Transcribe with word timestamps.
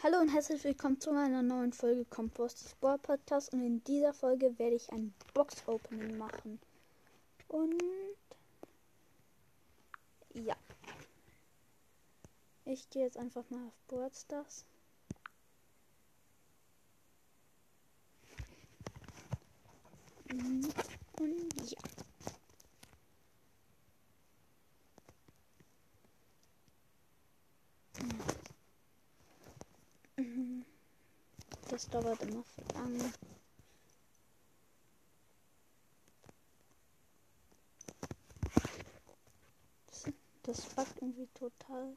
Hallo 0.00 0.20
und 0.20 0.28
herzlich 0.28 0.62
willkommen 0.62 1.00
zu 1.00 1.10
einer 1.10 1.42
neuen 1.42 1.72
Folge 1.72 2.04
Compost 2.04 2.68
Sport 2.70 3.02
Podcast 3.02 3.52
und 3.52 3.66
in 3.66 3.82
dieser 3.82 4.14
Folge 4.14 4.56
werde 4.56 4.76
ich 4.76 4.92
ein 4.92 5.12
Box 5.34 5.66
Opening 5.66 6.16
machen. 6.16 6.60
Und 7.48 7.82
ja. 10.34 10.54
Ich 12.64 12.88
gehe 12.90 13.02
jetzt 13.02 13.16
einfach 13.16 13.42
mal 13.50 13.66
auf 13.66 13.74
Boardstars. 13.88 14.64
Und 20.30 21.70
ja. 21.72 21.78
Das 31.70 31.88
dauert 31.90 32.22
immer 32.22 32.42
für 32.44 32.62
lange. 32.74 33.12
Das, 40.44 40.64
buggt 40.74 41.02
irgendwie 41.02 41.28
total. 41.34 41.94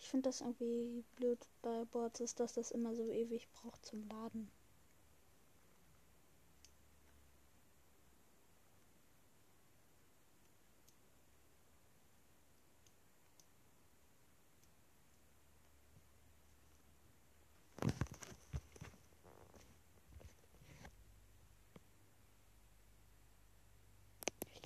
Ich 0.00 0.08
finde 0.08 0.30
das 0.30 0.40
irgendwie 0.40 1.04
blöd 1.16 1.38
bei 1.60 1.84
Boards 1.84 2.20
ist, 2.20 2.40
dass 2.40 2.54
das 2.54 2.70
immer 2.70 2.94
so 2.94 3.10
ewig 3.10 3.46
braucht 3.52 3.84
zum 3.84 4.08
Laden. 4.08 4.50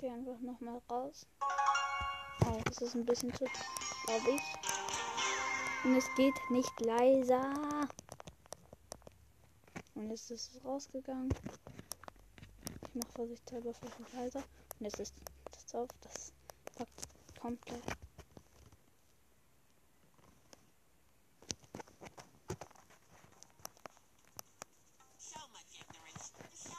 Gehe 0.03 0.13
einfach 0.13 0.41
nochmal 0.41 0.83
raus. 0.91 1.29
Oh, 2.45 2.61
das 2.65 2.79
ist 2.79 2.97
ein 2.97 3.07
bisschen 3.07 3.33
zu, 3.35 3.45
glaube 4.05 4.31
ich. 4.31 4.43
Und 5.85 5.97
es 5.97 6.13
geht 6.17 6.35
nicht 6.51 6.81
leiser. 6.81 7.89
Und 9.95 10.11
jetzt 10.11 10.29
ist 10.33 10.57
es 10.57 10.65
rausgegangen. 10.65 11.33
Ich 12.89 12.95
mache 12.97 13.13
vorsichtshalber 13.13 13.73
versucht 13.75 14.13
leiser. 14.15 14.43
Und 14.81 14.87
jetzt 14.87 14.99
ist 14.99 15.15
das 15.53 15.75
auf. 15.77 15.89
Das 16.01 16.33
packt 16.75 17.41
komplett. 17.41 17.85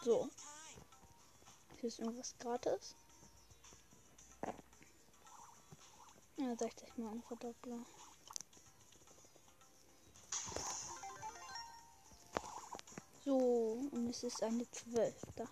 So. 0.04 0.28
Hier 1.80 1.88
ist 1.88 2.00
irgendwas 2.00 2.38
gratis. 2.38 2.96
Ja, 6.44 6.54
60 6.58 6.98
mal 6.98 7.10
ein 7.14 7.24
Verdoppler. 7.24 7.80
So, 13.24 13.78
und 13.92 14.09
es 14.09 14.24
ist 14.24 14.44
eine 14.44 14.70
12 14.70 15.16
da. 15.38 15.46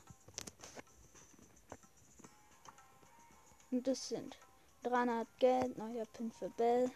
Und 3.72 3.88
das 3.88 4.09
sind 4.09 4.38
300 4.84 5.25
Geld, 5.40 5.78
neuer 5.78 6.06
Pin 6.07 6.30
für 6.30 6.50
Bell, 6.50 6.91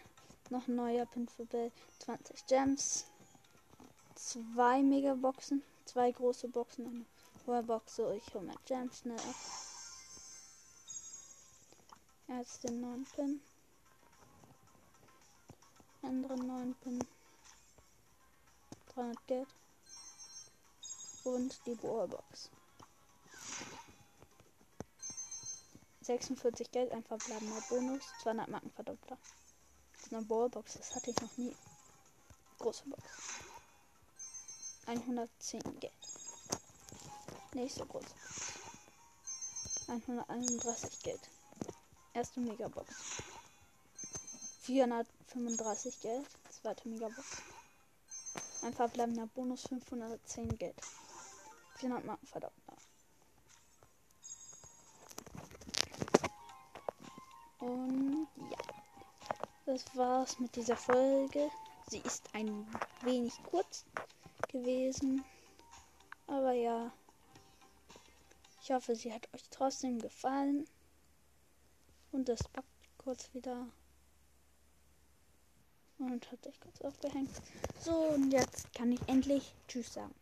noch 0.50 0.66
neuer 0.66 1.06
Pin 1.06 1.26
für 1.26 1.46
Bell, 1.46 1.72
20 2.00 2.46
Gems, 2.48 3.06
zwei 4.14 4.82
Megaboxen, 4.82 5.62
zwei 5.86 6.12
große 6.12 6.48
Boxen, 6.48 6.86
eine 6.86 7.06
hohe 7.46 7.62
Box. 7.62 7.96
So, 7.96 8.10
ich 8.10 8.34
hole 8.34 8.44
mein 8.44 8.58
Gems 8.66 8.98
schnell 8.98 9.16
ab. 9.16 9.36
Jetzt 12.28 12.62
den 12.64 12.82
neuen 12.82 13.06
Pin. 13.06 13.40
Anderen 16.06 16.46
neuen 16.46 16.74
Pin. 16.76 17.04
300 18.94 19.26
Geld 19.26 19.48
und 21.24 21.66
die 21.66 21.74
Bohrbox. 21.74 22.48
46 26.02 26.70
Geld, 26.70 26.92
ein 26.92 27.02
verbleibender 27.02 27.60
Bonus, 27.68 28.04
200 28.22 28.46
Marken 28.48 28.70
Verdoppler. 28.70 29.18
Ist 29.96 30.14
eine 30.14 30.22
Bohrbox, 30.22 30.74
das 30.74 30.94
hatte 30.94 31.10
ich 31.10 31.20
noch 31.20 31.36
nie. 31.36 31.56
Große 32.58 32.84
Box. 32.88 33.02
110 34.86 35.80
Geld. 35.80 35.92
Nächste 37.52 37.84
große 37.84 38.06
Box. 38.06 38.56
131 39.88 41.02
Geld. 41.02 41.30
Erste 42.14 42.38
Megabox. 42.38 42.94
435 44.66 46.00
Geld. 46.00 46.26
Zweite 46.50 46.88
Megabox. 46.88 47.40
Ein 48.62 48.74
verbleibender 48.74 49.28
Bonus 49.28 49.62
510 49.68 50.58
Geld. 50.58 50.74
400 51.76 52.04
Marken 52.04 52.26
Verdoppler. 52.26 52.76
Und 57.60 58.26
ja, 58.50 58.58
das 59.66 59.84
war's 59.94 60.40
mit 60.40 60.56
dieser 60.56 60.76
Folge. 60.76 61.48
Sie 61.88 61.98
ist 61.98 62.24
ein 62.32 62.66
wenig 63.02 63.34
kurz 63.44 63.84
gewesen. 64.48 65.24
Aber 66.26 66.50
ja, 66.50 66.92
ich 68.62 68.72
hoffe, 68.72 68.96
sie 68.96 69.14
hat 69.14 69.32
euch 69.32 69.48
trotzdem 69.48 70.00
gefallen. 70.00 70.68
Und 72.10 72.28
das 72.28 72.42
packt 72.48 72.66
kurz 72.98 73.32
wieder. 73.32 73.68
Und 75.98 76.30
hat 76.30 76.44
sich 76.44 76.60
kurz 76.60 76.80
aufgehängt. 76.82 77.30
So, 77.80 77.92
und 77.92 78.30
jetzt 78.30 78.72
kann 78.74 78.92
ich 78.92 79.00
endlich 79.06 79.54
Tschüss 79.66 79.94
sagen. 79.94 80.14